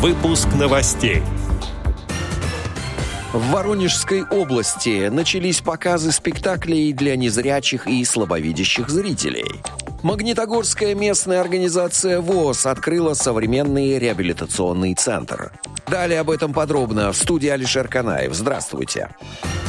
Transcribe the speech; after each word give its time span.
Выпуск 0.00 0.48
новостей. 0.58 1.20
В 3.34 3.50
Воронежской 3.50 4.24
области 4.24 5.08
начались 5.08 5.60
показы 5.60 6.10
спектаклей 6.10 6.94
для 6.94 7.16
незрячих 7.16 7.86
и 7.86 8.02
слабовидящих 8.06 8.88
зрителей. 8.88 9.60
Магнитогорская 10.02 10.94
местная 10.94 11.42
организация 11.42 12.22
ВОЗ 12.22 12.64
открыла 12.64 13.12
современный 13.12 13.98
реабилитационный 13.98 14.94
центр. 14.94 15.52
Далее 15.86 16.20
об 16.20 16.30
этом 16.30 16.54
подробно 16.54 17.12
в 17.12 17.16
студии 17.18 17.50
Алишер 17.50 17.86
Канаев. 17.86 18.32
Здравствуйте. 18.32 19.10
Здравствуйте. 19.20 19.59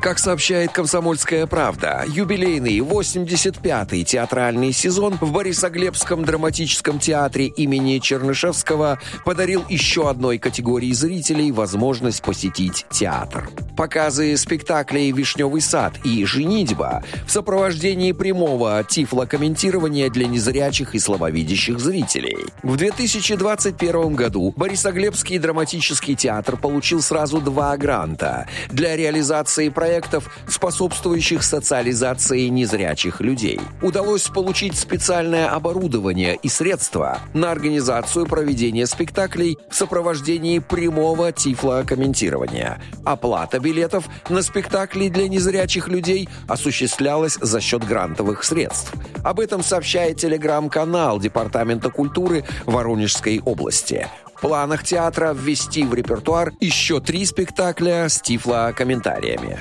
Как 0.00 0.20
сообщает 0.20 0.70
«Комсомольская 0.70 1.46
правда», 1.48 2.04
юбилейный 2.06 2.78
85-й 2.78 4.04
театральный 4.04 4.72
сезон 4.72 5.18
в 5.20 5.32
Борисоглебском 5.32 6.24
драматическом 6.24 7.00
театре 7.00 7.46
имени 7.46 7.98
Чернышевского 7.98 9.00
подарил 9.24 9.64
еще 9.68 10.08
одной 10.08 10.38
категории 10.38 10.92
зрителей 10.92 11.50
возможность 11.50 12.22
посетить 12.22 12.86
театр. 12.90 13.50
Показы 13.76 14.36
спектаклей 14.36 15.10
«Вишневый 15.10 15.60
сад» 15.60 15.94
и 16.04 16.24
«Женитьба» 16.24 17.02
в 17.26 17.32
сопровождении 17.32 18.12
прямого 18.12 18.84
тифлокомментирования 18.88 20.10
для 20.10 20.28
незрячих 20.28 20.94
и 20.94 21.00
слабовидящих 21.00 21.80
зрителей. 21.80 22.36
В 22.62 22.76
2021 22.76 24.14
году 24.14 24.54
Борисоглебский 24.56 25.38
драматический 25.38 26.14
театр 26.14 26.56
получил 26.56 27.02
сразу 27.02 27.40
два 27.40 27.76
гранта 27.76 28.46
для 28.70 28.96
реализации 28.96 29.68
проекта 29.68 29.87
проектов, 29.88 30.30
способствующих 30.46 31.42
социализации 31.42 32.48
незрячих 32.48 33.22
людей. 33.22 33.58
Удалось 33.80 34.24
получить 34.24 34.76
специальное 34.76 35.48
оборудование 35.48 36.36
и 36.42 36.48
средства 36.50 37.20
на 37.32 37.50
организацию 37.50 38.26
проведения 38.26 38.86
спектаклей 38.86 39.56
в 39.70 39.74
сопровождении 39.74 40.58
прямого 40.58 41.32
тифлокомментирования. 41.32 42.82
Оплата 43.06 43.60
билетов 43.60 44.04
на 44.28 44.42
спектакли 44.42 45.08
для 45.08 45.26
незрячих 45.26 45.88
людей 45.88 46.28
осуществлялась 46.46 47.38
за 47.40 47.58
счет 47.62 47.82
грантовых 47.82 48.44
средств. 48.44 48.92
Об 49.24 49.40
этом 49.40 49.62
сообщает 49.62 50.18
телеграм-канал 50.18 51.18
Департамента 51.18 51.88
культуры 51.88 52.44
Воронежской 52.66 53.40
области. 53.42 54.06
Планах 54.40 54.84
театра 54.84 55.34
ввести 55.34 55.84
в 55.84 55.94
репертуар 55.94 56.52
еще 56.60 57.00
три 57.00 57.24
спектакля 57.24 58.08
с 58.08 58.20
тифло-комментариями. 58.20 59.58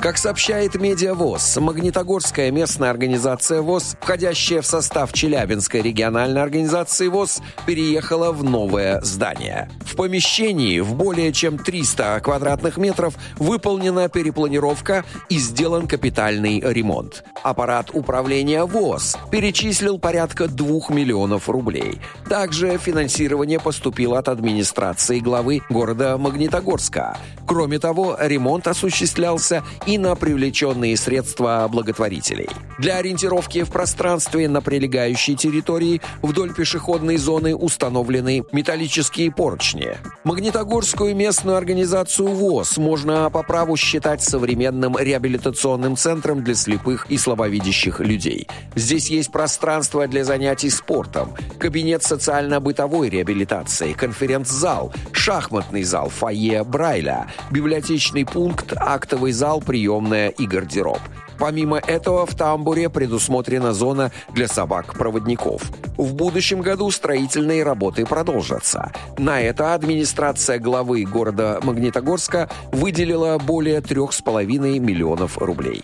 Как 0.00 0.16
сообщает 0.16 0.76
Медиавоз, 0.76 1.58
Магнитогорская 1.58 2.50
местная 2.50 2.88
организация 2.88 3.60
ВОЗ, 3.60 3.98
входящая 4.00 4.62
в 4.62 4.66
состав 4.66 5.12
Челябинской 5.12 5.82
региональной 5.82 6.40
организации 6.40 7.08
ВОЗ, 7.08 7.42
переехала 7.66 8.32
в 8.32 8.42
новое 8.42 9.02
здание. 9.02 9.68
В 9.82 9.96
помещении 9.96 10.80
в 10.80 10.94
более 10.94 11.34
чем 11.34 11.58
300 11.58 12.18
квадратных 12.20 12.78
метров 12.78 13.14
выполнена 13.36 14.08
перепланировка 14.08 15.04
и 15.28 15.38
сделан 15.38 15.86
капитальный 15.86 16.60
ремонт. 16.60 17.22
Аппарат 17.42 17.90
управления 17.92 18.64
ВОЗ 18.64 19.18
перечислил 19.30 19.98
порядка 19.98 20.48
2 20.48 20.66
миллионов 20.88 21.50
рублей. 21.50 22.00
Также 22.26 22.78
финансирование 22.78 23.60
поступило 23.60 24.18
от 24.18 24.30
администрации 24.30 25.18
главы 25.18 25.60
города 25.68 26.16
Магнитогорска. 26.16 27.18
Кроме 27.46 27.78
того, 27.80 28.16
ремонт 28.18 28.68
осуществлялся 28.68 29.64
и 29.90 29.98
на 29.98 30.14
привлеченные 30.14 30.96
средства 30.96 31.66
благотворителей. 31.68 32.48
Для 32.78 32.98
ориентировки 32.98 33.64
в 33.64 33.70
пространстве 33.70 34.48
на 34.48 34.62
прилегающей 34.62 35.34
территории 35.34 36.00
вдоль 36.22 36.54
пешеходной 36.54 37.16
зоны 37.16 37.56
установлены 37.56 38.44
металлические 38.52 39.32
поручни. 39.32 39.96
Магнитогорскую 40.22 41.16
местную 41.16 41.56
организацию 41.56 42.28
ВОЗ 42.28 42.76
можно 42.76 43.28
по 43.30 43.42
праву 43.42 43.76
считать 43.76 44.22
современным 44.22 44.96
реабилитационным 44.96 45.96
центром 45.96 46.44
для 46.44 46.54
слепых 46.54 47.06
и 47.10 47.18
слабовидящих 47.18 47.98
людей. 47.98 48.46
Здесь 48.76 49.10
есть 49.10 49.32
пространство 49.32 50.06
для 50.06 50.22
занятий 50.22 50.70
спортом, 50.70 51.34
кабинет 51.58 52.04
социально-бытовой 52.04 53.10
реабилитации, 53.10 53.92
конференц-зал, 53.92 54.92
шахматный 55.10 55.82
зал, 55.82 56.10
фойе 56.10 56.62
Брайля, 56.62 57.26
библиотечный 57.50 58.24
пункт, 58.24 58.72
актовый 58.76 59.32
зал 59.32 59.60
при 59.60 59.79
приемная 59.80 60.28
и 60.28 60.46
гардероб. 60.46 60.98
Помимо 61.38 61.78
этого, 61.78 62.26
в 62.26 62.34
тамбуре 62.34 62.90
предусмотрена 62.90 63.72
зона 63.72 64.10
для 64.34 64.46
собак-проводников. 64.46 65.62
В 65.96 66.12
будущем 66.12 66.60
году 66.60 66.90
строительные 66.90 67.62
работы 67.62 68.04
продолжатся. 68.04 68.92
На 69.16 69.40
это 69.40 69.72
администрация 69.72 70.58
главы 70.58 71.04
города 71.04 71.60
Магнитогорска 71.62 72.50
выделила 72.72 73.38
более 73.38 73.80
3,5 73.80 74.78
миллионов 74.78 75.38
рублей. 75.38 75.82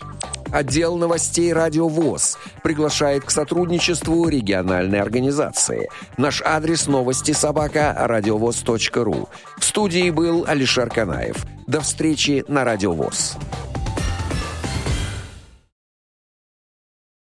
Отдел 0.51 0.95
новостей 0.95 1.51
«Радио 1.51 1.87
ВОЗ» 1.87 2.37
приглашает 2.63 3.25
к 3.25 3.31
сотрудничеству 3.31 4.29
региональной 4.29 5.01
организации. 5.01 5.89
Наш 6.17 6.43
адрес 6.45 6.85
новости 6.85 7.31
собака 7.31 7.95
радиовоз.ру. 7.97 9.27
В 9.57 9.63
студии 9.63 10.11
был 10.11 10.45
Алишер 10.47 10.89
Канаев. 10.89 11.45
До 11.65 11.81
встречи 11.81 12.45
на 12.47 12.63
«Радио 12.63 12.93
ВОЗ». 12.93 13.37